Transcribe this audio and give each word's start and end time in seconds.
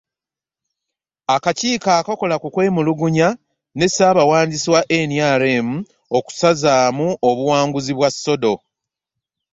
Akakiiko 1.35 1.89
akakola 1.99 2.35
ku 2.41 2.47
kwemulugunya 2.53 3.27
ne 3.77 3.87
Ssaabawandiisi 3.89 4.67
wa 4.75 4.81
NRM 5.09 5.67
okusazaamu 6.17 7.07
obuwanguzi 7.29 7.91
bwa 7.97 8.09
Sodo 8.21 8.53